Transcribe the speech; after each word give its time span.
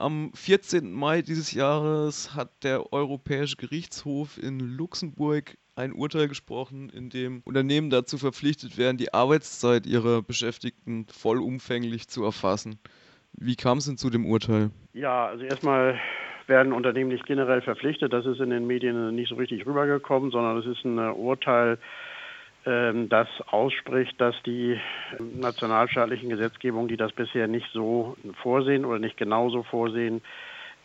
Am 0.00 0.30
14. 0.32 0.94
Mai 0.94 1.20
dieses 1.20 1.52
Jahres 1.52 2.34
hat 2.34 2.64
der 2.64 2.90
Europäische 2.90 3.56
Gerichtshof 3.56 4.42
in 4.42 4.58
Luxemburg 4.58 5.58
ein 5.76 5.92
Urteil 5.92 6.26
gesprochen, 6.26 6.88
in 6.88 7.10
dem 7.10 7.42
Unternehmen 7.44 7.90
dazu 7.90 8.16
verpflichtet 8.16 8.78
werden, 8.78 8.96
die 8.96 9.12
Arbeitszeit 9.12 9.86
ihrer 9.86 10.22
Beschäftigten 10.22 11.04
vollumfänglich 11.12 12.08
zu 12.08 12.24
erfassen. 12.24 12.78
Wie 13.34 13.56
kam 13.56 13.76
es 13.76 13.84
denn 13.84 13.98
zu 13.98 14.08
dem 14.08 14.24
Urteil? 14.24 14.70
Ja, 14.94 15.26
also 15.26 15.44
erstmal 15.44 16.00
werden 16.46 16.72
Unternehmen 16.72 17.10
nicht 17.10 17.26
generell 17.26 17.60
verpflichtet. 17.60 18.10
Das 18.10 18.24
ist 18.24 18.40
in 18.40 18.48
den 18.48 18.66
Medien 18.66 19.14
nicht 19.14 19.28
so 19.28 19.34
richtig 19.34 19.66
rübergekommen, 19.66 20.30
sondern 20.30 20.56
es 20.56 20.66
ist 20.66 20.82
ein 20.82 20.98
Urteil, 20.98 21.76
das 22.64 23.28
ausspricht, 23.46 24.20
dass 24.20 24.34
die 24.44 24.78
nationalstaatlichen 25.18 26.28
Gesetzgebungen, 26.28 26.88
die 26.88 26.98
das 26.98 27.12
bisher 27.12 27.48
nicht 27.48 27.66
so 27.72 28.16
vorsehen 28.42 28.84
oder 28.84 28.98
nicht 28.98 29.16
genauso 29.16 29.62
vorsehen, 29.62 30.20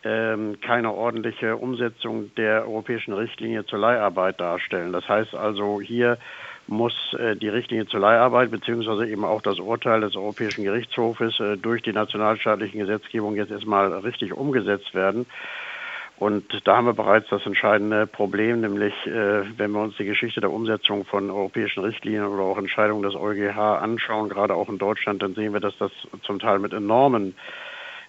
ähm, 0.06 0.60
keine 0.60 0.92
ordentliche 0.92 1.56
Umsetzung 1.56 2.32
der 2.36 2.62
europäischen 2.68 3.12
Richtlinie 3.12 3.66
zur 3.66 3.80
Leiharbeit 3.80 4.40
darstellen. 4.40 4.92
Das 4.92 5.08
heißt 5.08 5.34
also, 5.34 5.80
hier 5.80 6.18
muss 6.68 6.94
äh, 7.18 7.36
die 7.36 7.48
Richtlinie 7.48 7.86
zur 7.86 8.00
Leiharbeit 8.00 8.50
beziehungsweise 8.50 9.06
eben 9.08 9.24
auch 9.24 9.42
das 9.42 9.58
Urteil 9.58 10.00
des 10.00 10.16
Europäischen 10.16 10.64
Gerichtshofes 10.64 11.40
äh, 11.40 11.56
durch 11.56 11.82
die 11.82 11.92
nationalstaatlichen 11.92 12.78
Gesetzgebung 12.80 13.36
jetzt 13.36 13.50
erstmal 13.50 13.92
richtig 13.92 14.32
umgesetzt 14.32 14.94
werden. 14.94 15.26
Und 16.18 16.62
da 16.64 16.76
haben 16.76 16.86
wir 16.86 16.94
bereits 16.94 17.28
das 17.28 17.44
entscheidende 17.44 18.06
Problem, 18.06 18.62
nämlich 18.62 18.94
äh, 19.06 19.58
wenn 19.58 19.72
wir 19.72 19.80
uns 19.80 19.96
die 19.98 20.06
Geschichte 20.06 20.40
der 20.40 20.50
Umsetzung 20.50 21.04
von 21.04 21.30
europäischen 21.30 21.84
Richtlinien 21.84 22.24
oder 22.24 22.42
auch 22.42 22.56
Entscheidungen 22.56 23.02
des 23.02 23.14
EuGH 23.14 23.58
anschauen, 23.58 24.30
gerade 24.30 24.54
auch 24.54 24.70
in 24.70 24.78
Deutschland, 24.78 25.22
dann 25.22 25.34
sehen 25.34 25.52
wir, 25.52 25.60
dass 25.60 25.76
das 25.76 25.92
zum 26.22 26.38
Teil 26.38 26.58
mit 26.58 26.72
enormen 26.72 27.34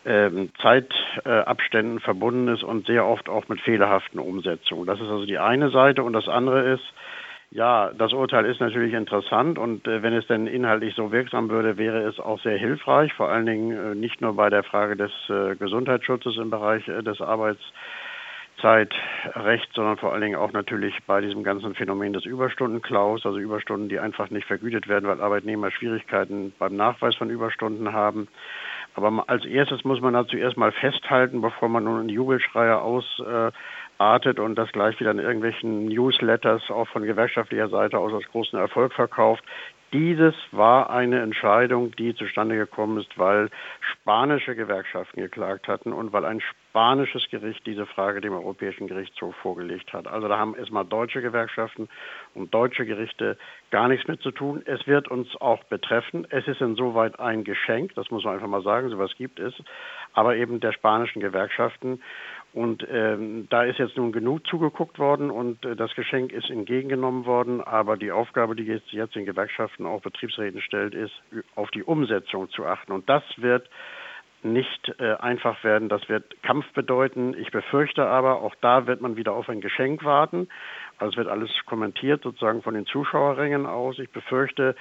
ähm, 0.05 0.52
Zeitabständen 0.61 1.99
verbunden 1.99 2.47
ist 2.47 2.63
und 2.63 2.88
sehr 2.88 3.05
oft 3.05 3.27
auch 3.27 3.49
mit 3.49 3.59
fehlerhaften 3.59 4.19
Umsetzungen. 4.19 4.85
Das 4.88 5.02
ist 5.02 5.09
also 5.09 5.25
die 5.25 5.38
eine 5.38 5.69
Seite 5.69 6.02
und 6.03 6.13
das 6.13 6.30
andere 6.30 6.61
ist, 6.75 6.94
ja, 7.50 7.92
das 7.98 8.12
Urteil 8.12 8.44
ist 8.45 8.59
natürlich 8.59 8.94
interessant 8.94 9.58
und 9.58 9.88
äh, 9.88 10.03
wenn 10.03 10.12
es 10.14 10.28
denn 10.28 10.48
inhaltlich 10.48 10.94
so 10.95 11.14
wirksam 11.14 11.50
würde, 11.50 11.78
wäre 11.78 12.03
es 12.03 12.20
auch 12.20 12.42
sehr 12.42 12.58
hilfreich, 12.58 13.14
vor 13.14 13.30
allen 13.30 13.45
Dingen 13.45 13.72
äh, 13.72 13.95
nicht 13.95 14.20
nur 14.20 14.36
bei 14.36 14.50
der 14.50 14.64
Frage 14.64 14.98
des 14.98 15.12
äh, 15.30 15.56
Gesundheitsschutzes 15.56 16.36
im 16.38 16.50
Bereich 16.50 16.86
äh, 16.90 17.02
des 17.02 17.22
Arbeitszeitrechts, 17.22 19.73
sondern 19.73 19.95
vor 19.95 20.12
allen 20.12 20.23
Dingen 20.23 20.36
auch 20.36 20.52
natürlich 20.52 20.94
bei 21.08 21.22
diesem 21.22 21.44
ganzen 21.44 21.73
Phänomen 21.73 22.12
des 22.12 22.25
Überstundenklaus, 22.25 23.25
also 23.25 23.38
Überstunden, 23.38 23.88
die 23.88 24.00
einfach 24.00 24.30
nicht 24.30 24.45
vergütet 24.45 24.90
werden, 24.90 25.08
weil 25.08 25.22
Arbeitnehmer 25.22 25.72
Schwierigkeiten 25.72 26.52
beim 26.59 26.75
Nachweis 26.75 27.16
von 27.16 27.30
Überstunden 27.30 27.94
haben. 27.94 28.28
Aber 28.95 29.23
als 29.28 29.45
erstes 29.45 29.86
muss 29.86 30.02
man 30.02 30.16
dazu 30.16 30.36
erstmal 30.36 30.73
festhalten, 30.73 31.40
bevor 31.40 31.70
man 31.70 31.86
nun 31.86 32.09
Jubelschreie 32.09 32.81
ausartet 33.98 34.40
und 34.40 34.56
das 34.56 34.72
gleich 34.72 35.00
wieder 35.00 35.12
in 35.12 35.20
irgendwelchen 35.20 35.86
Newsletters 35.86 36.70
auch 36.70 36.88
von 36.88 37.03
gewerkschaftlicher 37.03 37.70
Seite 37.70 37.98
aus 37.98 38.14
als 38.14 38.26
großen 38.28 38.58
Erfolg 38.58 38.94
verkauft. 38.94 39.44
Dieses 39.94 40.36
war 40.52 40.90
eine 40.90 41.22
Entscheidung, 41.22 41.95
die 41.95 42.14
zustande 42.14 42.58
gekommen 42.58 42.98
ist, 43.00 43.18
weil 43.18 43.50
spanische 43.80 44.53
Gewerkschaften 44.53 45.22
geklagt 45.22 45.70
hatten 45.70 45.94
und 45.94 46.12
weil 46.12 46.25
ein 46.25 46.42
spanisches 46.42 47.25
Gericht 47.31 47.66
diese 47.66 47.86
Frage 47.86 48.20
dem 48.20 48.34
Europäischen 48.34 48.88
Gerichtshof 48.88 49.34
vorgelegt 49.38 49.94
hat. 49.94 50.06
Also 50.06 50.28
da 50.28 50.38
haben 50.38 50.56
erstmal 50.56 50.84
deutsche 50.84 51.22
Gewerkschaften 51.22 51.88
und 52.36 52.53
deutsche 52.53 52.86
Gerichte 52.86 53.38
gar 53.72 53.88
nichts 53.88 54.09
mit 54.09 54.22
zu 54.22 54.31
tun. 54.31 54.62
Es 54.66 54.86
wird 54.88 55.08
uns 55.08 55.30
auch 55.40 55.64
betreffen. 55.64 56.28
Es 56.31 56.45
ist 56.50 56.59
insoweit 56.59 57.18
ein 57.22 57.45
Geschenk, 57.45 57.95
das 57.95 58.12
muss 58.12 58.25
man 58.25 58.34
einfach 58.34 58.48
mal 58.48 58.64
sagen, 58.64 58.90
sowas 58.90 59.12
gibt 59.18 59.40
es, 59.40 59.53
aber 60.14 60.36
eben 60.36 60.59
der 60.59 60.73
spanischen 60.73 61.22
Gewerkschaften. 61.22 62.02
Und 62.53 62.88
ähm, 62.90 63.48
da 63.50 63.64
ist 63.64 63.78
jetzt 63.78 63.98
nun 63.98 64.12
genug 64.12 64.48
zugeguckt 64.48 64.98
worden 64.98 65.30
und 65.30 65.64
äh, 65.66 65.76
das 65.76 65.94
Geschenk 65.95 66.31
ist 66.31 66.50
entgegengenommen 66.50 67.26
worden. 67.26 67.62
Aber 67.62 67.98
die 67.98 68.12
Aufgabe, 68.12 68.56
die 68.56 68.64
jetzt, 68.64 68.92
jetzt 68.92 69.16
den 69.16 69.25
Gewerkschaften 69.25 69.85
auch 69.85 70.02
Betriebsräten 70.02 70.62
stellt, 70.62 70.96
ist, 70.96 71.13
auf 71.56 71.69
die 71.72 71.84
Umsetzung 71.84 72.50
zu 72.50 72.66
achten. 72.66 72.94
Und 72.94 73.07
das 73.09 73.24
wird 73.38 73.69
nicht 74.44 74.94
äh, 75.00 75.16
einfach 75.16 75.63
werden. 75.63 75.90
Das 75.90 76.07
wird 76.09 76.41
Kampf 76.44 76.66
bedeuten. 76.74 77.36
Ich 77.38 77.52
befürchte 77.52 78.06
aber, 78.06 78.41
auch 78.41 78.56
da 78.62 78.88
wird 78.88 79.02
man 79.02 79.18
wieder 79.18 79.34
auf 79.34 79.50
ein 79.50 79.62
Geschenk 79.62 80.03
warten. 80.03 80.47
Also 80.97 81.12
es 81.12 81.18
wird 81.18 81.28
alles 81.28 81.50
kommentiert 81.66 82.24
sozusagen 82.24 82.62
von 82.62 82.74
den 82.74 82.86
Zuschauerrängen 82.86 83.66
aus. 83.66 84.00
Ich 84.00 84.09
befürchte, 84.09 84.75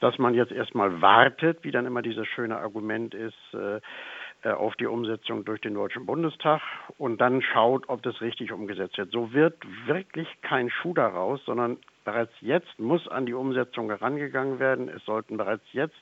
dass 0.00 0.18
man 0.18 0.34
jetzt 0.34 0.52
erstmal 0.52 1.00
wartet, 1.00 1.58
wie 1.62 1.70
dann 1.70 1.86
immer 1.86 2.02
dieses 2.02 2.26
schöne 2.28 2.56
Argument 2.56 3.14
ist, 3.14 3.54
äh, 3.54 3.80
auf 4.42 4.74
die 4.76 4.86
Umsetzung 4.86 5.44
durch 5.44 5.60
den 5.60 5.74
Deutschen 5.74 6.06
Bundestag 6.06 6.62
und 6.98 7.20
dann 7.20 7.42
schaut, 7.42 7.88
ob 7.88 8.02
das 8.02 8.20
richtig 8.20 8.52
umgesetzt 8.52 8.96
wird. 8.96 9.10
So 9.10 9.32
wird 9.32 9.54
wirklich 9.86 10.28
kein 10.42 10.70
Schuh 10.70 10.94
daraus, 10.94 11.44
sondern 11.44 11.76
bereits 12.04 12.32
jetzt 12.40 12.78
muss 12.78 13.06
an 13.08 13.26
die 13.26 13.34
Umsetzung 13.34 13.90
herangegangen 13.90 14.58
werden. 14.58 14.88
Es 14.88 15.04
sollten 15.04 15.36
bereits 15.36 15.64
jetzt 15.72 15.96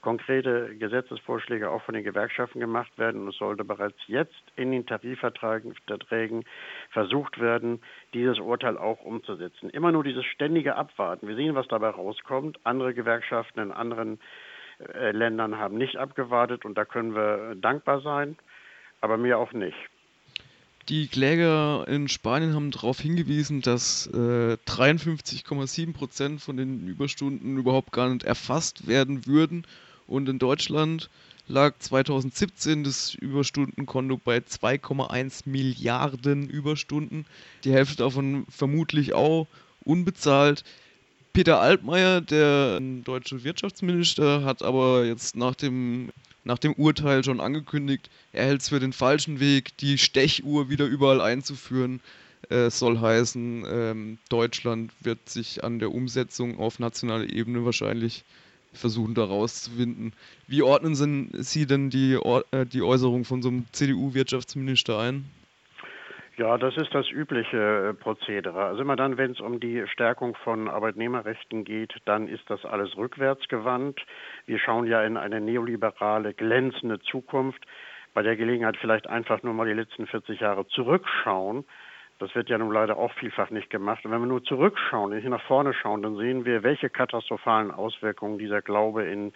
konkrete 0.00 0.74
Gesetzesvorschläge 0.76 1.68
auch 1.68 1.82
von 1.82 1.94
den 1.94 2.04
Gewerkschaften 2.04 2.60
gemacht 2.60 2.96
werden 2.96 3.22
und 3.22 3.28
es 3.28 3.36
sollte 3.36 3.64
bereits 3.64 3.98
jetzt 4.06 4.42
in 4.56 4.70
den 4.70 4.86
Tarifverträgen 4.86 6.44
versucht 6.90 7.40
werden, 7.40 7.82
dieses 8.14 8.38
Urteil 8.38 8.78
auch 8.78 9.02
umzusetzen. 9.02 9.68
Immer 9.70 9.92
nur 9.92 10.04
dieses 10.04 10.24
ständige 10.26 10.76
Abwarten. 10.76 11.28
Wir 11.28 11.36
sehen, 11.36 11.54
was 11.54 11.68
dabei 11.68 11.90
rauskommt. 11.90 12.58
Andere 12.64 12.94
Gewerkschaften 12.94 13.60
in 13.60 13.72
anderen 13.72 14.20
äh, 14.94 15.12
Ländern 15.12 15.58
haben 15.58 15.76
nicht 15.76 15.96
abgewartet 15.96 16.64
und 16.64 16.76
da 16.76 16.84
können 16.84 17.14
wir 17.14 17.54
dankbar 17.56 18.00
sein, 18.00 18.36
aber 19.00 19.16
mir 19.16 19.38
auch 19.38 19.52
nicht. 19.52 19.76
Die 20.88 21.06
Kläger 21.06 21.86
in 21.86 22.08
Spanien 22.08 22.54
haben 22.54 22.70
darauf 22.72 22.98
hingewiesen, 22.98 23.60
dass 23.60 24.08
äh, 24.08 24.56
53,7 24.66 25.92
Prozent 25.92 26.40
von 26.40 26.56
den 26.56 26.88
Überstunden 26.88 27.58
überhaupt 27.58 27.92
gar 27.92 28.08
nicht 28.08 28.24
erfasst 28.24 28.88
werden 28.88 29.26
würden. 29.26 29.66
Und 30.08 30.28
in 30.28 30.40
Deutschland 30.40 31.08
lag 31.46 31.74
2017 31.78 32.82
das 32.82 33.14
Überstundenkonto 33.14 34.16
bei 34.16 34.38
2,1 34.38 35.48
Milliarden 35.48 36.48
Überstunden. 36.48 37.26
Die 37.62 37.72
Hälfte 37.72 37.98
davon 37.98 38.46
vermutlich 38.48 39.12
auch 39.12 39.46
unbezahlt. 39.84 40.64
Peter 41.40 41.58
Altmaier, 41.58 42.20
der 42.20 42.78
deutsche 42.80 43.42
Wirtschaftsminister, 43.44 44.44
hat 44.44 44.62
aber 44.62 45.06
jetzt 45.06 45.36
nach 45.36 45.54
dem, 45.54 46.10
nach 46.44 46.58
dem 46.58 46.74
Urteil 46.74 47.24
schon 47.24 47.40
angekündigt, 47.40 48.10
er 48.34 48.44
hält 48.44 48.60
es 48.60 48.68
für 48.68 48.78
den 48.78 48.92
falschen 48.92 49.40
Weg, 49.40 49.74
die 49.78 49.96
Stechuhr 49.96 50.68
wieder 50.68 50.84
überall 50.84 51.22
einzuführen. 51.22 52.00
Äh, 52.50 52.68
soll 52.68 53.00
heißen, 53.00 53.64
ähm, 53.66 54.18
Deutschland 54.28 54.92
wird 55.00 55.30
sich 55.30 55.64
an 55.64 55.78
der 55.78 55.94
Umsetzung 55.94 56.58
auf 56.58 56.78
nationaler 56.78 57.30
Ebene 57.30 57.64
wahrscheinlich 57.64 58.22
versuchen, 58.74 59.14
da 59.14 59.24
rauszuwinden. 59.24 60.12
Wie 60.46 60.60
ordnen 60.60 60.94
Sie 61.42 61.64
denn 61.64 61.88
die, 61.88 62.18
äh, 62.50 62.66
die 62.66 62.82
Äußerung 62.82 63.24
von 63.24 63.40
so 63.40 63.48
einem 63.48 63.64
CDU-Wirtschaftsminister 63.72 64.98
ein? 64.98 65.24
Ja, 66.40 66.56
das 66.56 66.74
ist 66.78 66.94
das 66.94 67.06
übliche 67.10 67.90
äh, 67.90 67.92
Prozedere. 67.92 68.64
Also 68.64 68.80
immer 68.80 68.96
dann, 68.96 69.18
wenn 69.18 69.32
es 69.32 69.40
um 69.40 69.60
die 69.60 69.86
Stärkung 69.88 70.34
von 70.36 70.70
Arbeitnehmerrechten 70.70 71.64
geht, 71.64 71.92
dann 72.06 72.28
ist 72.28 72.48
das 72.48 72.64
alles 72.64 72.96
rückwärtsgewandt. 72.96 74.00
Wir 74.46 74.58
schauen 74.58 74.86
ja 74.86 75.02
in 75.02 75.18
eine 75.18 75.42
neoliberale, 75.42 76.32
glänzende 76.32 76.98
Zukunft. 77.00 77.62
Bei 78.14 78.22
der 78.22 78.36
Gelegenheit 78.36 78.78
vielleicht 78.78 79.06
einfach 79.06 79.42
nur 79.42 79.52
mal 79.52 79.66
die 79.66 79.74
letzten 79.74 80.06
40 80.06 80.40
Jahre 80.40 80.66
zurückschauen. 80.68 81.66
Das 82.20 82.34
wird 82.34 82.48
ja 82.48 82.56
nun 82.56 82.72
leider 82.72 82.96
auch 82.96 83.12
vielfach 83.12 83.50
nicht 83.50 83.68
gemacht. 83.68 84.06
Und 84.06 84.10
wenn 84.10 84.20
wir 84.20 84.26
nur 84.26 84.42
zurückschauen, 84.42 85.14
nicht 85.14 85.28
nach 85.28 85.42
vorne 85.42 85.74
schauen, 85.74 86.00
dann 86.00 86.16
sehen 86.16 86.46
wir, 86.46 86.62
welche 86.62 86.88
katastrophalen 86.88 87.70
Auswirkungen 87.70 88.38
dieser 88.38 88.62
Glaube 88.62 89.04
in 89.04 89.34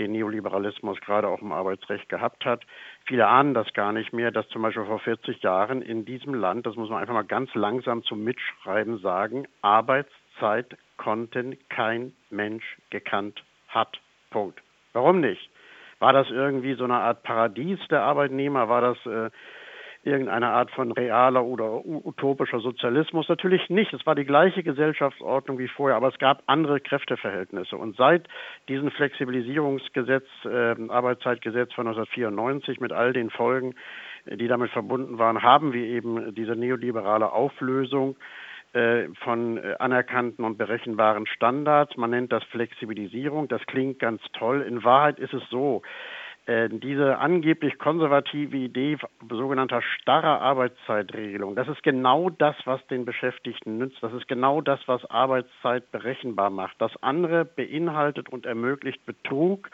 den 0.00 0.12
Neoliberalismus 0.12 0.98
gerade 1.00 1.28
auch 1.28 1.42
im 1.42 1.52
Arbeitsrecht 1.52 2.08
gehabt 2.08 2.44
hat. 2.44 2.62
Viele 3.06 3.28
ahnen 3.28 3.54
das 3.54 3.72
gar 3.74 3.92
nicht 3.92 4.12
mehr, 4.12 4.30
dass 4.30 4.48
zum 4.48 4.62
Beispiel 4.62 4.86
vor 4.86 4.98
40 4.98 5.42
Jahren 5.42 5.82
in 5.82 6.04
diesem 6.04 6.34
Land, 6.34 6.66
das 6.66 6.74
muss 6.76 6.88
man 6.88 7.00
einfach 7.00 7.14
mal 7.14 7.22
ganz 7.22 7.54
langsam 7.54 8.02
zum 8.02 8.24
Mitschreiben 8.24 8.98
sagen, 8.98 9.46
Arbeitszeit 9.62 10.76
konnten 10.96 11.56
kein 11.68 12.12
Mensch 12.30 12.78
gekannt 12.88 13.44
hat. 13.68 14.00
Punkt. 14.30 14.60
Warum 14.92 15.20
nicht? 15.20 15.50
War 15.98 16.14
das 16.14 16.30
irgendwie 16.30 16.74
so 16.74 16.84
eine 16.84 16.96
Art 16.96 17.22
Paradies 17.22 17.78
der 17.90 18.02
Arbeitnehmer? 18.02 18.68
War 18.68 18.80
das 18.80 19.06
äh, 19.06 19.30
irgendeine 20.02 20.48
Art 20.48 20.70
von 20.70 20.92
realer 20.92 21.44
oder 21.44 21.84
utopischer 21.84 22.60
Sozialismus. 22.60 23.28
Natürlich 23.28 23.68
nicht. 23.68 23.92
Es 23.92 24.06
war 24.06 24.14
die 24.14 24.24
gleiche 24.24 24.62
Gesellschaftsordnung 24.62 25.58
wie 25.58 25.68
vorher, 25.68 25.96
aber 25.96 26.08
es 26.08 26.18
gab 26.18 26.42
andere 26.46 26.80
Kräfteverhältnisse. 26.80 27.76
Und 27.76 27.96
seit 27.96 28.26
diesem 28.68 28.90
Flexibilisierungsgesetz, 28.90 30.26
äh, 30.44 30.74
Arbeitszeitgesetz 30.88 31.74
von 31.74 31.86
1994 31.86 32.80
mit 32.80 32.92
all 32.92 33.12
den 33.12 33.28
Folgen, 33.30 33.74
äh, 34.24 34.36
die 34.38 34.48
damit 34.48 34.70
verbunden 34.70 35.18
waren, 35.18 35.42
haben 35.42 35.72
wir 35.74 35.84
eben 35.84 36.34
diese 36.34 36.56
neoliberale 36.56 37.32
Auflösung 37.32 38.16
äh, 38.72 39.08
von 39.24 39.58
äh, 39.58 39.74
anerkannten 39.80 40.44
und 40.44 40.56
berechenbaren 40.56 41.26
Standards. 41.26 41.96
Man 41.96 42.10
nennt 42.10 42.32
das 42.32 42.44
Flexibilisierung. 42.44 43.48
Das 43.48 43.60
klingt 43.66 43.98
ganz 43.98 44.22
toll. 44.32 44.62
In 44.62 44.82
Wahrheit 44.82 45.18
ist 45.18 45.34
es 45.34 45.42
so, 45.50 45.82
diese 46.68 47.18
angeblich 47.18 47.78
konservative 47.78 48.56
Idee 48.56 48.96
sogenannter 49.28 49.82
starrer 49.82 50.40
Arbeitszeitregelung, 50.40 51.54
das 51.54 51.68
ist 51.68 51.82
genau 51.84 52.28
das, 52.28 52.56
was 52.64 52.84
den 52.88 53.04
Beschäftigten 53.04 53.78
nützt. 53.78 54.02
Das 54.02 54.12
ist 54.12 54.26
genau 54.26 54.60
das, 54.60 54.80
was 54.86 55.04
Arbeitszeit 55.10 55.90
berechenbar 55.92 56.50
macht. 56.50 56.74
Das 56.80 56.90
andere 57.02 57.44
beinhaltet 57.44 58.28
und 58.28 58.46
ermöglicht 58.46 59.06
Betrug 59.06 59.70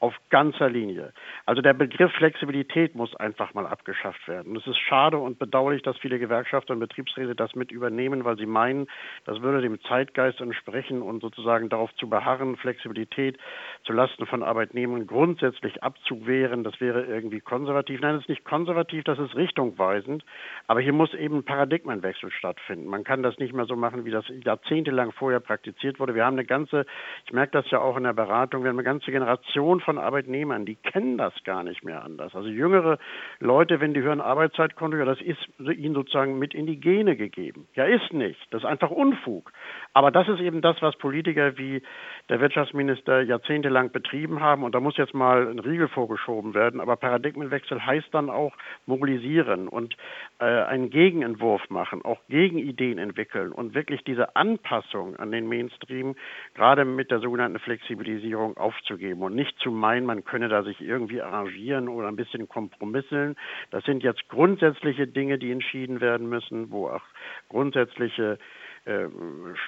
auf 0.00 0.14
ganzer 0.30 0.70
Linie. 0.70 1.12
Also 1.44 1.60
der 1.60 1.74
Begriff 1.74 2.12
Flexibilität 2.12 2.94
muss 2.94 3.14
einfach 3.16 3.54
mal 3.54 3.66
abgeschafft 3.66 4.28
werden. 4.28 4.54
Es 4.56 4.66
ist 4.66 4.78
schade 4.78 5.18
und 5.18 5.38
bedauerlich, 5.38 5.82
dass 5.82 5.98
viele 5.98 6.18
Gewerkschaften 6.18 6.72
und 6.72 6.78
Betriebsräte 6.78 7.34
das 7.34 7.54
mit 7.54 7.72
übernehmen, 7.72 8.24
weil 8.24 8.36
sie 8.36 8.46
meinen, 8.46 8.86
das 9.24 9.42
würde 9.42 9.60
dem 9.60 9.80
Zeitgeist 9.82 10.40
entsprechen 10.40 11.02
und 11.02 11.20
sozusagen 11.20 11.68
darauf 11.68 11.92
zu 11.96 12.08
beharren, 12.08 12.56
Flexibilität 12.56 13.38
zulasten 13.84 14.26
von 14.26 14.42
Arbeitnehmern 14.42 15.06
grundsätzlich 15.06 15.82
abzuwehren. 15.82 16.62
Das 16.62 16.80
wäre 16.80 17.04
irgendwie 17.04 17.40
konservativ. 17.40 18.00
Nein, 18.00 18.16
es 18.16 18.22
ist 18.22 18.28
nicht 18.28 18.44
konservativ, 18.44 19.02
das 19.04 19.18
ist 19.18 19.34
richtungweisend. 19.34 20.24
Aber 20.68 20.80
hier 20.80 20.92
muss 20.92 21.12
eben 21.14 21.38
ein 21.38 21.44
Paradigmenwechsel 21.44 22.30
stattfinden. 22.30 22.86
Man 22.86 23.02
kann 23.02 23.22
das 23.22 23.38
nicht 23.38 23.52
mehr 23.52 23.64
so 23.64 23.74
machen, 23.74 24.04
wie 24.04 24.10
das 24.10 24.24
jahrzehntelang 24.44 25.12
vorher 25.12 25.40
praktiziert 25.40 25.98
wurde. 25.98 26.14
Wir 26.14 26.24
haben 26.24 26.34
eine 26.34 26.44
ganze, 26.44 26.86
ich 27.24 27.32
merke 27.32 27.52
das 27.52 27.68
ja 27.70 27.80
auch 27.80 27.96
in 27.96 28.04
der 28.04 28.12
Beratung, 28.12 28.62
wir 28.62 28.70
haben 28.70 28.78
eine 28.78 28.84
ganze 28.84 29.10
Generation 29.10 29.80
von 29.88 29.96
Arbeitnehmern, 29.96 30.66
die 30.66 30.74
kennen 30.74 31.16
das 31.16 31.32
gar 31.44 31.64
nicht 31.64 31.82
mehr 31.82 32.04
anders. 32.04 32.34
Also 32.34 32.50
jüngere 32.50 32.98
Leute, 33.40 33.80
wenn 33.80 33.94
die 33.94 34.02
hören 34.02 34.20
Arbeitszeitkonto, 34.20 34.98
ja, 34.98 35.06
das 35.06 35.18
ist 35.22 35.48
ihnen 35.58 35.94
sozusagen 35.94 36.38
mit 36.38 36.52
in 36.52 36.66
die 36.66 36.78
Gene 36.78 37.16
gegeben. 37.16 37.66
Ja, 37.74 37.84
ist 37.84 38.12
nicht. 38.12 38.38
Das 38.50 38.64
ist 38.64 38.68
einfach 38.68 38.90
Unfug. 38.90 39.50
Aber 39.94 40.10
das 40.10 40.28
ist 40.28 40.40
eben 40.40 40.60
das, 40.60 40.76
was 40.82 40.94
Politiker 40.96 41.56
wie 41.56 41.80
der 42.28 42.38
Wirtschaftsminister 42.38 43.22
jahrzehntelang 43.22 43.90
betrieben 43.90 44.42
haben. 44.42 44.62
Und 44.62 44.74
da 44.74 44.80
muss 44.80 44.98
jetzt 44.98 45.14
mal 45.14 45.48
ein 45.48 45.58
Riegel 45.58 45.88
vorgeschoben 45.88 46.52
werden. 46.52 46.80
Aber 46.80 46.96
Paradigmenwechsel 46.96 47.86
heißt 47.86 48.12
dann 48.12 48.28
auch 48.28 48.54
mobilisieren 48.84 49.68
und 49.68 49.96
äh, 50.38 50.44
einen 50.44 50.90
Gegenentwurf 50.90 51.70
machen, 51.70 52.04
auch 52.04 52.20
Gegenideen 52.28 52.98
entwickeln 52.98 53.52
und 53.52 53.74
wirklich 53.74 54.04
diese 54.04 54.36
Anpassung 54.36 55.16
an 55.16 55.32
den 55.32 55.48
Mainstream 55.48 56.14
gerade 56.54 56.84
mit 56.84 57.10
der 57.10 57.20
sogenannten 57.20 57.58
Flexibilisierung 57.58 58.58
aufzugeben 58.58 59.22
und 59.22 59.34
nicht 59.34 59.58
zu 59.60 59.70
meinen, 59.78 60.06
man 60.06 60.24
könne 60.24 60.48
da 60.48 60.62
sich 60.62 60.80
irgendwie 60.80 61.22
arrangieren 61.22 61.88
oder 61.88 62.08
ein 62.08 62.16
bisschen 62.16 62.48
kompromisseln. 62.48 63.36
Das 63.70 63.84
sind 63.84 64.02
jetzt 64.02 64.28
grundsätzliche 64.28 65.06
Dinge, 65.06 65.38
die 65.38 65.52
entschieden 65.52 66.00
werden 66.00 66.28
müssen, 66.28 66.70
wo 66.70 66.88
auch 66.88 67.02
grundsätzliche 67.48 68.38
äh, 68.84 69.08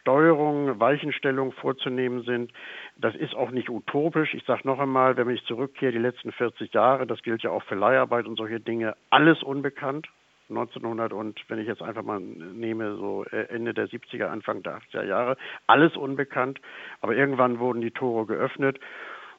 Steuerung, 0.00 0.80
Weichenstellung 0.80 1.52
vorzunehmen 1.52 2.22
sind. 2.22 2.52
Das 2.96 3.14
ist 3.14 3.34
auch 3.34 3.50
nicht 3.50 3.68
utopisch. 3.68 4.34
Ich 4.34 4.44
sage 4.44 4.62
noch 4.64 4.78
einmal, 4.78 5.16
wenn 5.16 5.28
ich 5.28 5.44
zurückkehre, 5.44 5.92
die 5.92 5.98
letzten 5.98 6.32
40 6.32 6.72
Jahre, 6.72 7.06
das 7.06 7.22
gilt 7.22 7.42
ja 7.42 7.50
auch 7.50 7.62
für 7.64 7.74
Leiharbeit 7.74 8.26
und 8.26 8.36
solche 8.36 8.60
Dinge, 8.60 8.94
alles 9.10 9.42
unbekannt. 9.42 10.08
1900 10.50 11.12
und 11.12 11.40
wenn 11.48 11.58
ich 11.58 11.66
jetzt 11.66 11.82
einfach 11.82 12.02
mal 12.02 12.20
nehme, 12.20 12.96
so 12.96 13.24
äh, 13.30 13.44
Ende 13.50 13.72
der 13.72 13.88
70er, 13.88 14.26
Anfang 14.26 14.62
der 14.62 14.78
80er 14.78 15.04
Jahre, 15.04 15.36
alles 15.66 15.96
unbekannt. 15.96 16.60
Aber 17.00 17.14
irgendwann 17.14 17.58
wurden 17.58 17.80
die 17.80 17.92
Tore 17.92 18.26
geöffnet 18.26 18.78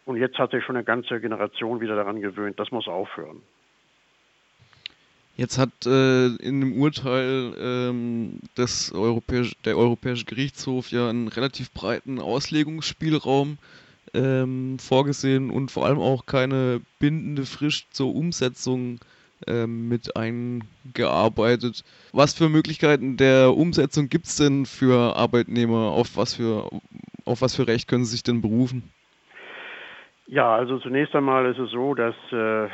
und 0.06 0.18
jetzt 0.18 0.38
hat 0.38 0.52
sich 0.52 0.64
schon 0.64 0.76
eine 0.76 0.86
ganze 0.86 1.20
Generation 1.20 1.80
wieder 1.82 1.96
daran 1.96 2.22
gewöhnt, 2.22 2.60
das 2.60 2.72
muss 2.72 2.88
aufhören. 2.88 3.42
Jetzt 5.38 5.58
hat 5.58 5.86
äh, 5.86 6.28
in 6.28 6.60
dem 6.60 6.74
Urteil 6.80 7.54
ähm, 7.58 8.40
des 8.58 8.92
Europäisch, 8.92 9.54
der 9.66 9.78
Europäische 9.78 10.26
Gerichtshof 10.26 10.92
ja 10.92 11.10
einen 11.10 11.30
relativ 11.30 11.72
breiten 11.72 12.20
Auslegungsspielraum 12.20 13.58
ähm, 14.14 14.78
vorgesehen 14.78 15.50
und 15.50 15.72
vor 15.72 15.86
allem 15.86 16.00
auch 16.00 16.26
keine 16.26 16.82
bindende 17.00 17.46
Frist 17.46 17.88
zur 17.92 18.14
Umsetzung 18.14 19.00
ähm, 19.48 19.88
mit 19.88 20.16
eingearbeitet. 20.16 21.84
Was 22.12 22.34
für 22.34 22.50
Möglichkeiten 22.50 23.18
der 23.18 23.56
Umsetzung 23.56 24.10
gibt 24.10 24.28
es 24.28 24.36
denn 24.36 24.66
für 24.66 25.16
Arbeitnehmer? 25.16 25.92
Auf 25.92 26.18
was 26.18 26.36
für, 26.36 26.70
auf 27.26 27.42
was 27.42 27.56
für 27.56 27.68
Recht 27.68 27.88
können 27.88 28.06
sie 28.06 28.12
sich 28.12 28.24
denn 28.24 28.42
berufen? 28.42 28.84
Ja, 30.32 30.56
also 30.56 30.80
zunächst 30.80 31.14
einmal 31.14 31.46
ist 31.46 31.60
es 31.60 31.70
so, 31.72 31.94
dass 31.94 32.16
äh, 32.32 32.70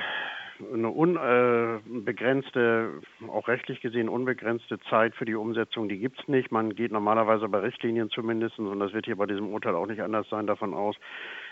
eine 0.72 0.90
unbegrenzte, 0.90 3.02
äh, 3.20 3.30
auch 3.32 3.48
rechtlich 3.48 3.82
gesehen 3.82 4.10
unbegrenzte 4.10 4.80
Zeit 4.82 5.16
für 5.16 5.26
die 5.26 5.34
Umsetzung, 5.34 5.90
die 5.90 5.98
gibt 5.98 6.20
es 6.20 6.28
nicht. 6.28 6.52
Man 6.52 6.76
geht 6.76 6.92
normalerweise 6.92 7.50
bei 7.50 7.58
Richtlinien 7.58 8.12
zumindest, 8.12 8.60
und 8.60 8.80
das 8.80 8.94
wird 8.94 9.08
hier 9.08 9.16
bei 9.16 9.26
diesem 9.26 9.52
Urteil 9.52 9.74
auch 9.74 9.88
nicht 9.88 10.04
anders 10.04 10.30
sein, 10.30 10.46
davon 10.46 10.76
aus, 10.76 10.96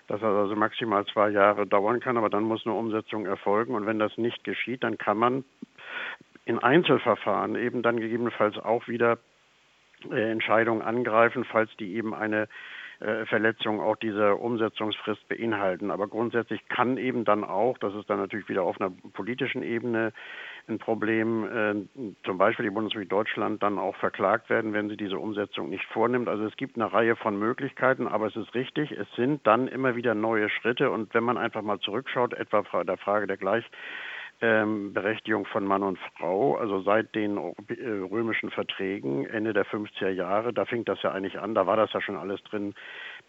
dass 0.07 0.21
das 0.21 0.29
also 0.29 0.55
maximal 0.55 1.07
zwei 1.07 1.29
Jahre 1.29 1.65
dauern 1.65 1.99
kann, 2.01 2.17
aber 2.17 2.29
dann 2.29 2.43
muss 2.43 2.67
eine 2.67 2.75
Umsetzung 2.75 3.25
erfolgen. 3.25 3.73
Und 3.73 3.87
wenn 3.87 3.97
das 3.97 4.15
nicht 4.15 4.43
geschieht, 4.43 4.83
dann 4.83 4.99
kann 4.99 5.17
man 5.17 5.43
in 6.45 6.59
Einzelverfahren 6.59 7.55
eben 7.55 7.81
dann 7.81 7.99
gegebenenfalls 7.99 8.59
auch 8.59 8.87
wieder 8.87 9.17
äh, 10.11 10.29
Entscheidungen 10.29 10.83
angreifen, 10.83 11.45
falls 11.45 11.75
die 11.77 11.95
eben 11.95 12.13
eine 12.13 12.47
Verletzungen 13.25 13.79
auch 13.79 13.97
diese 13.97 14.35
Umsetzungsfrist 14.35 15.27
beinhalten. 15.27 15.91
Aber 15.91 16.07
grundsätzlich 16.07 16.67
kann 16.69 16.97
eben 16.97 17.25
dann 17.25 17.43
auch, 17.43 17.77
das 17.77 17.93
ist 17.95 18.09
dann 18.09 18.19
natürlich 18.19 18.47
wieder 18.49 18.63
auf 18.63 18.79
einer 18.79 18.91
politischen 19.13 19.63
Ebene 19.63 20.13
ein 20.67 20.79
Problem, 20.79 21.45
äh, 21.45 22.15
zum 22.23 22.37
Beispiel 22.37 22.65
die 22.65 22.71
Bundesrepublik 22.71 23.09
Deutschland 23.09 23.61
dann 23.61 23.77
auch 23.77 23.95
verklagt 23.97 24.49
werden, 24.49 24.73
wenn 24.73 24.89
sie 24.89 24.97
diese 24.97 25.19
Umsetzung 25.19 25.69
nicht 25.69 25.85
vornimmt. 25.85 26.27
Also 26.27 26.45
es 26.45 26.55
gibt 26.57 26.75
eine 26.75 26.91
Reihe 26.91 27.15
von 27.15 27.37
Möglichkeiten, 27.37 28.07
aber 28.07 28.27
es 28.27 28.35
ist 28.35 28.53
richtig, 28.55 28.91
es 28.91 29.07
sind 29.15 29.45
dann 29.45 29.67
immer 29.67 29.95
wieder 29.95 30.15
neue 30.15 30.49
Schritte 30.49 30.89
und 30.89 31.13
wenn 31.13 31.23
man 31.23 31.37
einfach 31.37 31.61
mal 31.61 31.79
zurückschaut, 31.79 32.33
etwa 32.33 32.63
bei 32.71 32.83
der 32.83 32.97
Frage 32.97 33.27
der 33.27 33.37
Gleich 33.37 33.65
Berechtigung 34.93 35.45
von 35.45 35.65
Mann 35.65 35.83
und 35.83 35.97
Frau, 36.17 36.55
also 36.55 36.81
seit 36.81 37.15
den 37.15 37.37
äh, 37.37 37.87
römischen 38.09 38.51
Verträgen 38.51 39.25
Ende 39.25 39.53
der 39.53 39.65
50er 39.65 40.09
Jahre, 40.09 40.53
da 40.53 40.65
fing 40.65 40.85
das 40.85 41.01
ja 41.03 41.11
eigentlich 41.11 41.39
an, 41.39 41.55
da 41.55 41.65
war 41.67 41.77
das 41.77 41.93
ja 41.93 42.01
schon 42.01 42.15
alles 42.15 42.41
drin 42.43 42.73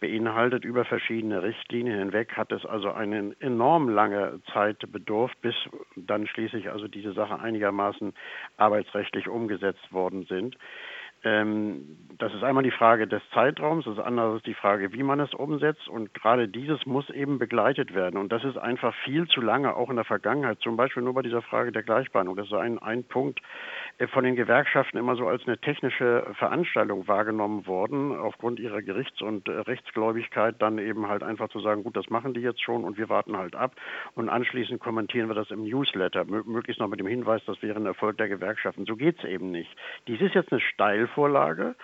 beinhaltet. 0.00 0.64
Über 0.64 0.84
verschiedene 0.84 1.42
Richtlinien 1.42 1.98
hinweg 1.98 2.36
hat 2.36 2.52
es 2.52 2.64
also 2.66 2.90
eine 2.90 3.34
enorm 3.40 3.88
lange 3.88 4.40
Zeit 4.52 4.78
bedurft, 4.92 5.40
bis 5.40 5.54
dann 5.96 6.26
schließlich 6.26 6.70
also 6.70 6.88
diese 6.88 7.12
Sache 7.12 7.38
einigermaßen 7.38 8.12
arbeitsrechtlich 8.56 9.28
umgesetzt 9.28 9.92
worden 9.92 10.26
sind. 10.26 10.56
Ähm, 11.26 11.98
das 12.18 12.32
ist 12.32 12.44
einmal 12.44 12.62
die 12.62 12.70
Frage 12.70 13.06
des 13.06 13.20
Zeitraums, 13.34 13.84
das 13.84 13.98
andere 13.98 14.36
ist 14.36 14.46
die 14.46 14.54
Frage, 14.54 14.92
wie 14.92 15.02
man 15.02 15.20
es 15.20 15.34
umsetzt. 15.34 15.88
Und 15.88 16.14
gerade 16.14 16.48
dieses 16.48 16.86
muss 16.86 17.10
eben 17.10 17.38
begleitet 17.38 17.94
werden. 17.94 18.18
Und 18.18 18.32
das 18.32 18.44
ist 18.44 18.56
einfach 18.56 18.94
viel 19.04 19.26
zu 19.26 19.40
lange, 19.40 19.74
auch 19.74 19.90
in 19.90 19.96
der 19.96 20.04
Vergangenheit, 20.04 20.60
zum 20.60 20.76
Beispiel 20.76 21.02
nur 21.02 21.14
bei 21.14 21.22
dieser 21.22 21.42
Frage 21.42 21.72
der 21.72 21.82
Gleichbehandlung. 21.82 22.36
Das 22.36 22.46
ist 22.46 22.54
ein, 22.54 22.78
ein 22.78 23.04
Punkt 23.04 23.40
von 24.12 24.24
den 24.24 24.36
Gewerkschaften 24.36 24.98
immer 24.98 25.16
so 25.16 25.26
als 25.26 25.46
eine 25.46 25.58
technische 25.58 26.26
Veranstaltung 26.34 27.08
wahrgenommen 27.08 27.66
worden, 27.66 28.16
aufgrund 28.16 28.60
ihrer 28.60 28.82
Gerichts- 28.82 29.22
und 29.22 29.48
äh, 29.48 29.52
Rechtsgläubigkeit 29.52 30.56
dann 30.60 30.78
eben 30.78 31.08
halt 31.08 31.22
einfach 31.22 31.48
zu 31.48 31.60
sagen, 31.60 31.82
gut, 31.82 31.96
das 31.96 32.10
machen 32.10 32.34
die 32.34 32.40
jetzt 32.40 32.62
schon 32.62 32.84
und 32.84 32.98
wir 32.98 33.08
warten 33.08 33.36
halt 33.36 33.54
ab. 33.54 33.76
Und 34.14 34.28
anschließend 34.28 34.80
kommentieren 34.80 35.28
wir 35.28 35.34
das 35.34 35.50
im 35.50 35.64
Newsletter, 35.64 36.24
möglichst 36.24 36.80
noch 36.80 36.88
mit 36.88 37.00
dem 37.00 37.06
Hinweis, 37.06 37.42
das 37.46 37.62
wäre 37.62 37.76
ein 37.76 37.86
Erfolg 37.86 38.18
der 38.18 38.28
Gewerkschaften. 38.28 38.84
So 38.86 38.96
geht 38.96 39.18
es 39.18 39.24
eben 39.24 39.50
nicht. 39.50 39.74
Dies 40.06 40.20
ist 40.20 40.34
jetzt 40.34 40.52
eine 40.52 40.60
Steilvorlage 40.60 41.16
Vorlage. 41.26 41.74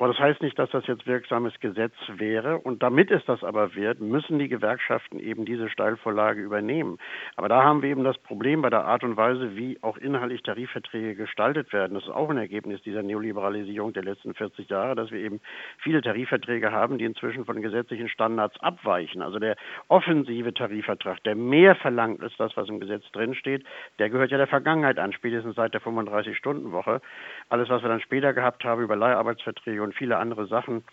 Aber 0.00 0.08
das 0.08 0.18
heißt 0.18 0.40
nicht, 0.40 0.58
dass 0.58 0.70
das 0.70 0.86
jetzt 0.86 1.06
wirksames 1.06 1.52
Gesetz 1.60 1.92
wäre. 2.08 2.56
Und 2.56 2.82
damit 2.82 3.10
es 3.10 3.22
das 3.26 3.44
aber 3.44 3.74
wird, 3.74 4.00
müssen 4.00 4.38
die 4.38 4.48
Gewerkschaften 4.48 5.20
eben 5.20 5.44
diese 5.44 5.68
Steilvorlage 5.68 6.40
übernehmen. 6.40 6.96
Aber 7.36 7.50
da 7.50 7.62
haben 7.62 7.82
wir 7.82 7.90
eben 7.90 8.02
das 8.02 8.16
Problem 8.16 8.62
bei 8.62 8.70
der 8.70 8.86
Art 8.86 9.04
und 9.04 9.18
Weise, 9.18 9.56
wie 9.56 9.78
auch 9.82 9.98
inhaltlich 9.98 10.42
Tarifverträge 10.42 11.16
gestaltet 11.16 11.74
werden. 11.74 11.92
Das 11.92 12.04
ist 12.04 12.08
auch 12.08 12.30
ein 12.30 12.38
Ergebnis 12.38 12.80
dieser 12.80 13.02
Neoliberalisierung 13.02 13.92
der 13.92 14.04
letzten 14.04 14.32
40 14.32 14.70
Jahre, 14.70 14.94
dass 14.94 15.10
wir 15.10 15.18
eben 15.18 15.42
viele 15.82 16.00
Tarifverträge 16.00 16.72
haben, 16.72 16.96
die 16.96 17.04
inzwischen 17.04 17.44
von 17.44 17.60
gesetzlichen 17.60 18.08
Standards 18.08 18.58
abweichen. 18.60 19.20
Also 19.20 19.38
der 19.38 19.56
offensive 19.88 20.54
Tarifvertrag, 20.54 21.22
der 21.24 21.34
mehr 21.34 21.74
verlangt 21.74 22.22
als 22.22 22.34
das, 22.38 22.56
was 22.56 22.70
im 22.70 22.80
Gesetz 22.80 23.04
drinsteht, 23.12 23.66
der 23.98 24.08
gehört 24.08 24.30
ja 24.30 24.38
der 24.38 24.46
Vergangenheit 24.46 24.98
an, 24.98 25.12
spätestens 25.12 25.56
seit 25.56 25.74
der 25.74 25.82
35-Stunden-Woche. 25.82 27.02
Alles, 27.50 27.68
was 27.68 27.82
wir 27.82 27.90
dann 27.90 28.00
später 28.00 28.32
gehabt 28.32 28.64
haben 28.64 28.80
über 28.80 28.96
Leiharbeitsverträge 28.96 29.89
und 29.90 29.96
viele 29.96 30.18
andere 30.18 30.46
Sachen 30.46 30.84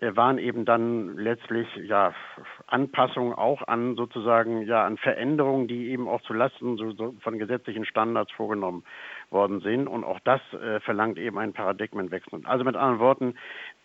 äh, 0.00 0.16
waren 0.16 0.38
eben 0.38 0.64
dann 0.64 1.16
letztlich 1.16 1.68
ja 1.76 2.12
Anpassungen 2.66 3.32
auch 3.32 3.62
an 3.68 3.94
sozusagen 3.94 4.62
ja 4.62 4.84
an 4.84 4.96
Veränderungen, 4.96 5.68
die 5.68 5.90
eben 5.90 6.08
auch 6.08 6.20
zu 6.22 6.32
Lasten 6.32 6.76
so, 6.76 6.90
so 6.90 7.14
von 7.20 7.38
gesetzlichen 7.38 7.84
Standards 7.84 8.32
vorgenommen 8.32 8.82
worden 9.30 9.60
sind 9.60 9.86
und 9.86 10.04
auch 10.04 10.20
das 10.20 10.40
äh, 10.52 10.80
verlangt 10.80 11.18
eben 11.18 11.38
einen 11.38 11.52
Paradigmenwechsel. 11.52 12.40
Also 12.44 12.64
mit 12.64 12.76
anderen 12.76 12.98
Worten, 12.98 13.34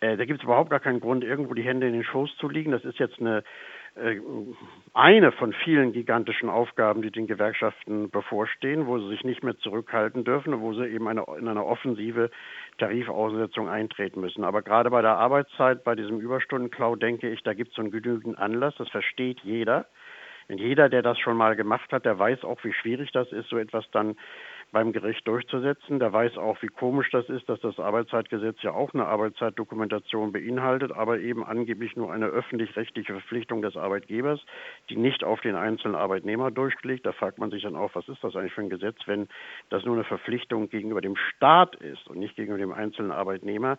äh, 0.00 0.16
da 0.16 0.24
gibt 0.24 0.40
es 0.40 0.44
überhaupt 0.44 0.70
gar 0.70 0.80
keinen 0.80 1.00
Grund, 1.00 1.24
irgendwo 1.24 1.54
die 1.54 1.62
Hände 1.62 1.86
in 1.86 1.92
den 1.92 2.04
Schoß 2.04 2.36
zu 2.36 2.48
liegen. 2.48 2.72
Das 2.72 2.84
ist 2.84 2.98
jetzt 2.98 3.20
eine 3.20 3.42
äh, 3.96 4.20
eine 4.92 5.32
von 5.32 5.52
vielen 5.52 5.92
gigantischen 5.92 6.50
Aufgaben, 6.50 7.00
die 7.00 7.10
den 7.10 7.26
Gewerkschaften 7.26 8.10
bevorstehen, 8.10 8.86
wo 8.86 8.98
sie 8.98 9.08
sich 9.08 9.24
nicht 9.24 9.42
mehr 9.42 9.56
zurückhalten 9.56 10.24
dürfen, 10.24 10.60
wo 10.60 10.74
sie 10.74 10.86
eben 10.86 11.08
eine, 11.08 11.24
in 11.38 11.48
eine 11.48 11.64
offensive 11.64 12.30
Tarifaussetzung 12.78 13.68
eintreten 13.68 14.20
müssen. 14.20 14.44
Aber 14.44 14.62
gerade 14.62 14.90
bei 14.90 15.00
der 15.00 15.16
Arbeitszeit, 15.16 15.82
bei 15.82 15.94
diesem 15.94 16.20
Überstundenklau, 16.20 16.96
denke 16.96 17.30
ich, 17.30 17.42
da 17.42 17.54
gibt 17.54 17.70
es 17.70 17.76
so 17.76 17.82
einen 17.82 17.90
genügenden 17.90 18.36
Anlass, 18.36 18.74
das 18.76 18.88
versteht 18.90 19.40
jeder 19.40 19.86
Denn 20.48 20.58
jeder, 20.58 20.88
der 20.88 21.02
das 21.02 21.18
schon 21.18 21.36
mal 21.36 21.56
gemacht 21.56 21.90
hat, 21.92 22.04
der 22.04 22.18
weiß 22.18 22.44
auch, 22.44 22.62
wie 22.64 22.72
schwierig 22.72 23.12
das 23.12 23.32
ist, 23.32 23.48
so 23.48 23.56
etwas 23.56 23.90
dann 23.92 24.16
beim 24.72 24.92
Gericht 24.92 25.26
durchzusetzen. 25.26 25.98
Der 25.98 26.12
weiß 26.12 26.36
auch, 26.38 26.60
wie 26.62 26.66
komisch 26.66 27.10
das 27.10 27.28
ist, 27.28 27.48
dass 27.48 27.60
das 27.60 27.78
Arbeitszeitgesetz 27.78 28.62
ja 28.62 28.72
auch 28.72 28.92
eine 28.94 29.06
Arbeitszeitdokumentation 29.06 30.32
beinhaltet, 30.32 30.92
aber 30.92 31.18
eben 31.20 31.44
angeblich 31.44 31.96
nur 31.96 32.12
eine 32.12 32.26
öffentlich-rechtliche 32.26 33.12
Verpflichtung 33.12 33.62
des 33.62 33.76
Arbeitgebers, 33.76 34.40
die 34.90 34.96
nicht 34.96 35.24
auf 35.24 35.40
den 35.40 35.54
einzelnen 35.54 35.94
Arbeitnehmer 35.94 36.50
durchgelegt. 36.50 37.06
Da 37.06 37.12
fragt 37.12 37.38
man 37.38 37.50
sich 37.50 37.62
dann 37.62 37.76
auch, 37.76 37.94
was 37.94 38.08
ist 38.08 38.22
das 38.22 38.34
eigentlich 38.36 38.52
für 38.52 38.62
ein 38.62 38.70
Gesetz, 38.70 38.98
wenn 39.06 39.28
das 39.70 39.84
nur 39.84 39.94
eine 39.94 40.04
Verpflichtung 40.04 40.68
gegenüber 40.68 41.00
dem 41.00 41.16
Staat 41.16 41.76
ist 41.76 42.08
und 42.08 42.18
nicht 42.18 42.36
gegenüber 42.36 42.58
dem 42.58 42.72
einzelnen 42.72 43.12
Arbeitnehmer. 43.12 43.78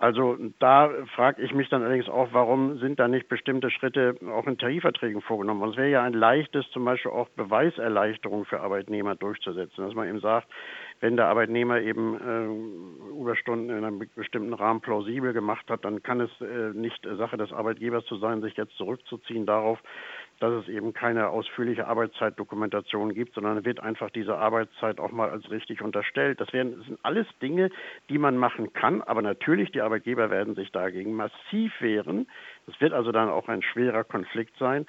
Also 0.00 0.36
da 0.60 0.90
frage 1.16 1.42
ich 1.42 1.52
mich 1.52 1.68
dann 1.70 1.82
allerdings 1.82 2.08
auch, 2.08 2.28
warum 2.30 2.78
sind 2.78 3.00
da 3.00 3.08
nicht 3.08 3.28
bestimmte 3.28 3.68
Schritte 3.68 4.14
auch 4.32 4.46
in 4.46 4.56
Tarifverträgen 4.56 5.20
vorgenommen? 5.22 5.68
Es 5.70 5.76
wäre 5.76 5.90
ja 5.90 6.04
ein 6.04 6.12
leichtes, 6.12 6.70
zum 6.70 6.84
Beispiel 6.84 7.10
auch 7.10 7.28
Beweiserleichterung 7.30 8.44
für 8.44 8.60
Arbeitnehmer 8.60 9.16
durchzusetzen, 9.16 9.84
dass 9.84 9.94
man 9.94 10.08
eben 10.08 10.20
sagt, 10.20 10.46
wenn 11.00 11.16
der 11.16 11.26
Arbeitnehmer 11.26 11.80
eben 11.80 12.14
äh, 12.14 13.20
Überstunden 13.20 13.76
in 13.76 13.84
einem 13.84 14.08
bestimmten 14.14 14.54
Rahmen 14.54 14.80
plausibel 14.80 15.32
gemacht 15.32 15.68
hat, 15.68 15.84
dann 15.84 16.00
kann 16.00 16.20
es 16.20 16.30
äh, 16.40 16.72
nicht 16.74 17.04
Sache 17.16 17.36
des 17.36 17.52
Arbeitgebers 17.52 18.04
zu 18.04 18.18
sein, 18.18 18.40
sich 18.40 18.56
jetzt 18.56 18.76
zurückzuziehen 18.76 19.46
darauf, 19.46 19.80
dass 20.40 20.52
es 20.52 20.68
eben 20.68 20.92
keine 20.92 21.28
ausführliche 21.28 21.86
Arbeitszeitdokumentation 21.86 23.14
gibt, 23.14 23.34
sondern 23.34 23.64
wird 23.64 23.80
einfach 23.80 24.10
diese 24.10 24.36
Arbeitszeit 24.36 25.00
auch 25.00 25.10
mal 25.10 25.30
als 25.30 25.50
richtig 25.50 25.82
unterstellt. 25.82 26.40
Das, 26.40 26.52
wären, 26.52 26.76
das 26.76 26.86
sind 26.86 26.98
alles 27.02 27.26
Dinge, 27.42 27.70
die 28.08 28.18
man 28.18 28.36
machen 28.36 28.72
kann, 28.72 29.02
aber 29.02 29.22
natürlich 29.22 29.72
die 29.72 29.80
Arbeitgeber 29.80 30.30
werden 30.30 30.54
sich 30.54 30.70
dagegen 30.70 31.14
massiv 31.14 31.72
wehren. 31.80 32.28
Das 32.66 32.80
wird 32.80 32.92
also 32.92 33.12
dann 33.12 33.28
auch 33.28 33.48
ein 33.48 33.62
schwerer 33.62 34.04
Konflikt 34.04 34.56
sein. 34.58 34.86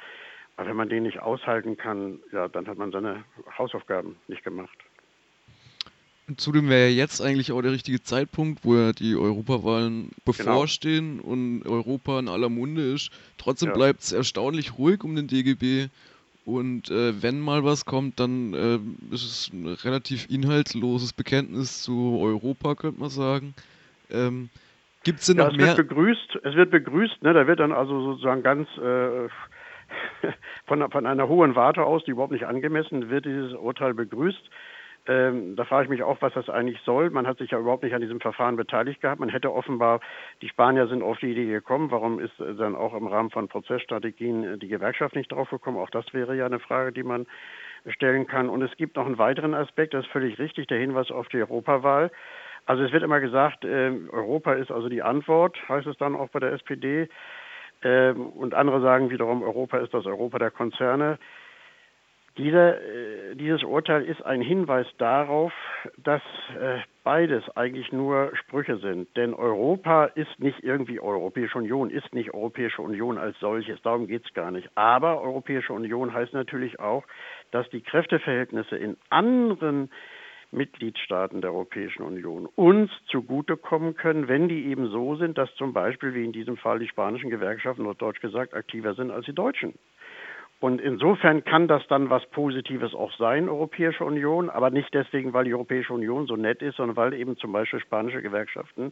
Aber 0.56 0.68
wenn 0.68 0.76
man 0.76 0.90
den 0.90 1.04
nicht 1.04 1.22
aushalten 1.22 1.78
kann, 1.78 2.20
ja, 2.32 2.50
dann 2.50 2.68
hat 2.68 2.78
man 2.78 2.92
seine 2.92 3.24
Hausaufgaben 3.58 4.18
nicht 4.28 4.44
gemacht. 4.44 4.78
Zudem 6.38 6.70
wäre 6.70 6.90
jetzt 6.90 7.22
eigentlich 7.22 7.52
auch 7.52 7.62
der 7.62 7.72
richtige 7.72 8.02
Zeitpunkt, 8.02 8.64
wo 8.64 8.76
ja 8.76 8.92
die 8.92 9.16
Europawahlen 9.16 10.10
genau. 10.10 10.16
bevorstehen 10.26 11.18
genau. 11.18 11.30
und 11.32 11.64
Europa 11.66 12.20
in 12.20 12.28
aller 12.28 12.50
Munde 12.50 12.82
ist. 12.82 13.12
Trotzdem 13.38 13.70
ja. 13.70 13.76
bleibt 13.76 14.02
es 14.02 14.12
erstaunlich 14.12 14.78
ruhig 14.78 15.04
um 15.04 15.16
den 15.16 15.28
DGB. 15.28 15.90
Und 16.46 16.90
äh, 16.90 17.22
wenn 17.22 17.40
mal 17.40 17.64
was 17.64 17.86
kommt, 17.86 18.20
dann 18.20 18.54
äh, 18.54 18.80
ist 19.14 19.24
es 19.24 19.54
ein 19.54 19.68
relativ 19.68 20.30
inhaltsloses 20.30 21.14
Bekenntnis 21.14 21.84
zu 21.84 22.18
Europa, 22.20 22.76
könnte 22.76 23.00
man 23.00 23.10
sagen. 23.10 23.54
Ähm, 24.10 24.50
Gibt 25.04 25.20
es 25.20 25.28
denn 25.28 25.38
ja, 25.38 25.46
noch 25.46 25.52
es 25.52 25.58
mehr? 25.58 25.78
Wird 25.78 25.90
begrüßt, 25.90 26.40
es 26.44 26.56
wird 26.56 26.72
begrüßt, 26.72 27.24
ne? 27.24 27.34
da 27.34 27.48
wird 27.48 27.60
dann 27.60 27.72
also 27.72 28.02
sozusagen 28.02 28.44
ganz 28.44 28.68
äh, 28.78 29.30
von, 30.66 30.90
von 30.92 31.06
einer 31.06 31.28
hohen 31.28 31.56
Warte 31.56 31.84
aus, 31.84 32.04
die 32.06 32.12
überhaupt 32.12 32.34
nicht 32.34 32.46
angemessen 32.46 33.10
wird, 33.10 33.26
dieses 33.26 33.54
Urteil 33.54 33.94
begrüßt. 33.94 34.50
Ähm, 35.10 35.56
da 35.56 35.66
frage 35.66 35.86
ich 35.86 35.90
mich 35.90 36.04
auch, 36.04 36.22
was 36.22 36.34
das 36.34 36.50
eigentlich 36.50 36.80
soll. 36.82 37.10
Man 37.10 37.26
hat 37.26 37.40
sich 37.40 37.50
ja 37.50 37.58
überhaupt 37.58 37.82
nicht 37.82 37.96
an 37.96 38.02
diesem 38.02 38.22
Verfahren 38.22 38.56
beteiligt 38.58 39.02
gehabt. 39.02 39.20
Man 39.20 39.30
hätte 39.30 39.52
offenbar, 39.52 40.02
die 40.44 40.50
Spanier 40.50 40.86
sind 40.88 41.02
auf 41.02 41.18
die 41.18 41.32
Idee 41.32 41.48
gekommen. 41.48 41.90
Warum 41.90 42.20
ist 42.20 42.34
dann 42.38 42.76
auch 42.76 42.94
im 42.94 43.08
Rahmen 43.08 43.32
von 43.32 43.48
Prozessstrategien 43.48 44.44
äh, 44.44 44.58
die 44.60 44.68
Gewerkschaft 44.68 45.16
nicht 45.16 45.32
drauf 45.32 45.50
gekommen? 45.50 45.78
Auch 45.78 45.90
das 45.90 46.06
wäre 46.14 46.36
ja 46.36 46.46
eine 46.46 46.60
Frage, 46.60 46.92
die 46.92 47.02
man 47.02 47.26
stellen 47.88 48.28
kann. 48.28 48.50
Und 48.50 48.62
es 48.62 48.78
gibt 48.78 48.98
noch 48.98 49.08
einen 49.08 49.18
weiteren 49.18 49.56
Aspekt, 49.56 49.96
das 49.96 50.06
ist 50.06 50.12
völlig 50.12 50.38
richtig, 50.38 50.68
der 50.68 50.78
Hinweis 50.78 51.10
auf 51.10 51.28
die 51.30 51.38
Europawahl. 51.38 52.12
Also 52.68 52.84
es 52.84 52.92
wird 52.92 53.02
immer 53.02 53.20
gesagt, 53.20 53.66
äh, 53.66 53.92
Europa 54.12 54.54
ist 54.54 54.72
also 54.72 54.90
die 54.90 55.02
Antwort, 55.02 55.58
heißt 55.68 55.88
es 55.88 55.98
dann 55.98 56.16
auch 56.16 56.30
bei 56.30 56.40
der 56.40 56.54
SPD. 56.54 57.10
Ähm, 57.82 58.28
und 58.28 58.54
andere 58.54 58.80
sagen 58.82 59.10
wiederum, 59.10 59.42
Europa 59.42 59.80
ist 59.80 59.92
das 59.92 60.06
Europa 60.06 60.38
der 60.38 60.52
Konzerne. 60.52 61.18
Dieser, 62.40 62.82
äh, 62.82 63.36
dieses 63.36 63.64
Urteil 63.64 64.06
ist 64.06 64.26
ein 64.26 64.42
Hinweis 64.42 64.88
darauf, 64.98 65.52
dass 65.98 66.22
äh, 66.58 66.78
beides 67.04 67.44
eigentlich 67.58 67.92
nur 67.92 68.32
Sprüche 68.38 68.78
sind. 68.78 69.14
Denn 69.18 69.34
Europa 69.34 70.06
ist 70.06 70.40
nicht 70.40 70.64
irgendwie 70.64 71.02
Europäische 71.02 71.58
Union, 71.58 71.90
ist 71.90 72.14
nicht 72.14 72.34
Europäische 72.34 72.82
Union 72.82 73.18
als 73.18 73.38
solches, 73.40 73.82
darum 73.82 74.08
geht 74.08 74.26
es 74.26 74.34
gar 74.34 74.52
nicht. 74.52 74.70
Aber 74.76 75.22
Europäische 75.22 75.74
Union 75.74 76.14
heißt 76.14 76.32
natürlich 76.32 76.80
auch, 76.80 77.04
dass 77.52 77.70
die 77.72 77.82
Kräfteverhältnisse 77.82 78.78
in 78.78 78.96
anderen 79.10 79.92
Mitgliedstaaten 80.52 81.42
der 81.42 81.52
Europäischen 81.52 82.04
Union 82.04 82.48
uns 82.56 82.90
zugutekommen 83.08 83.96
können, 83.96 84.30
wenn 84.30 84.48
die 84.48 84.68
eben 84.68 84.88
so 84.92 85.18
sind, 85.18 85.38
dass 85.38 85.54
zum 85.56 85.74
Beispiel, 85.74 86.14
wie 86.14 86.24
in 86.24 86.32
diesem 86.32 86.56
Fall, 86.56 86.80
die 86.80 86.88
spanischen 86.88 87.30
Gewerkschaften, 87.30 87.86
oder 87.86 87.96
deutsch 87.96 88.22
gesagt, 88.22 88.54
aktiver 88.54 88.94
sind 88.94 89.12
als 89.12 89.26
die 89.26 89.34
deutschen. 89.34 89.74
Und 90.62 90.82
insofern 90.82 91.46
kann 91.46 91.70
das 91.70 91.88
dann 91.88 92.10
was 92.10 92.26
Positives 92.32 92.94
auch 92.94 93.14
sein, 93.14 93.48
Europäische 93.48 94.04
Union, 94.04 94.50
aber 94.50 94.72
nicht 94.72 94.94
deswegen, 94.94 95.32
weil 95.32 95.46
die 95.46 95.54
Europäische 95.54 95.94
Union 95.94 96.26
so 96.26 96.36
nett 96.36 96.62
ist, 96.62 96.76
sondern 96.76 96.98
weil 96.98 97.14
eben 97.14 97.38
zum 97.38 97.54
Beispiel 97.54 97.80
spanische 97.80 98.22
Gewerkschaften 98.22 98.92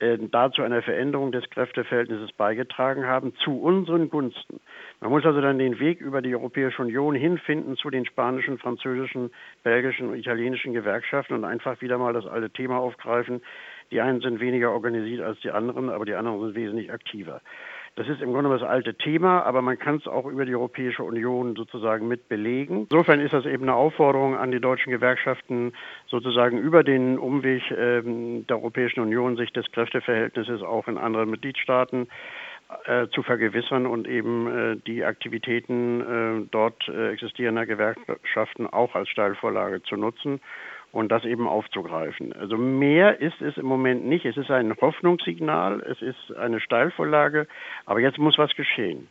äh, 0.00 0.18
dazu 0.18 0.62
einer 0.62 0.82
Veränderung 0.82 1.32
des 1.32 1.48
Kräfteverhältnisses 1.48 2.32
beigetragen 2.32 3.06
haben, 3.06 3.34
zu 3.36 3.58
unseren 3.58 4.10
Gunsten. 4.10 4.60
Man 5.00 5.10
muss 5.10 5.24
also 5.24 5.40
dann 5.40 5.58
den 5.58 5.80
Weg 5.80 6.02
über 6.02 6.20
die 6.20 6.34
Europäische 6.34 6.82
Union 6.82 7.14
hinfinden 7.14 7.76
zu 7.76 7.88
den 7.88 8.04
spanischen, 8.04 8.58
französischen, 8.58 9.30
belgischen 9.62 10.08
und 10.08 10.16
italienischen 10.16 10.74
Gewerkschaften 10.74 11.32
und 11.32 11.44
einfach 11.44 11.80
wieder 11.80 11.96
mal 11.96 12.12
das 12.12 12.26
alte 12.26 12.50
Thema 12.50 12.78
aufgreifen. 12.78 13.40
Die 13.90 14.02
einen 14.02 14.20
sind 14.20 14.40
weniger 14.40 14.72
organisiert 14.72 15.22
als 15.22 15.40
die 15.40 15.50
anderen, 15.50 15.88
aber 15.88 16.04
die 16.04 16.14
anderen 16.14 16.40
sind 16.40 16.54
wesentlich 16.54 16.92
aktiver. 16.92 17.40
Das 17.98 18.06
ist 18.06 18.22
im 18.22 18.32
Grunde 18.32 18.48
das 18.48 18.62
alte 18.62 18.94
Thema, 18.94 19.42
aber 19.42 19.60
man 19.60 19.76
kann 19.76 19.96
es 19.96 20.06
auch 20.06 20.24
über 20.24 20.46
die 20.46 20.54
Europäische 20.54 21.02
Union 21.02 21.56
sozusagen 21.56 22.06
mit 22.06 22.28
belegen. 22.28 22.86
Insofern 22.88 23.18
ist 23.18 23.32
das 23.32 23.44
eben 23.44 23.64
eine 23.64 23.74
Aufforderung 23.74 24.36
an 24.36 24.52
die 24.52 24.60
deutschen 24.60 24.92
Gewerkschaften, 24.92 25.72
sozusagen 26.06 26.58
über 26.58 26.84
den 26.84 27.18
Umweg 27.18 27.60
ähm, 27.76 28.46
der 28.46 28.58
Europäischen 28.58 29.00
Union 29.00 29.36
sich 29.36 29.52
des 29.52 29.68
Kräfteverhältnisses 29.72 30.62
auch 30.62 30.86
in 30.86 30.96
anderen 30.96 31.28
Mitgliedstaaten 31.28 32.06
äh, 32.84 33.08
zu 33.08 33.24
vergewissern 33.24 33.84
und 33.84 34.06
eben 34.06 34.46
äh, 34.46 34.76
die 34.86 35.04
Aktivitäten 35.04 36.00
äh, 36.44 36.48
dort 36.52 36.86
äh, 36.86 37.10
existierender 37.10 37.66
Gewerkschaften 37.66 38.68
auch 38.68 38.94
als 38.94 39.08
Steilvorlage 39.08 39.82
zu 39.82 39.96
nutzen 39.96 40.40
und 40.98 41.08
das 41.10 41.24
eben 41.24 41.46
aufzugreifen. 41.46 42.32
Also 42.32 42.56
mehr 42.56 43.20
ist 43.20 43.40
es 43.40 43.56
im 43.56 43.66
Moment 43.66 44.04
nicht. 44.04 44.24
Es 44.24 44.36
ist 44.36 44.50
ein 44.50 44.74
Hoffnungssignal, 44.80 45.80
es 45.80 46.02
ist 46.02 46.36
eine 46.36 46.60
Steilvorlage, 46.60 47.46
aber 47.86 48.00
jetzt 48.00 48.18
muss 48.18 48.36
was 48.36 48.54
geschehen. 48.56 49.08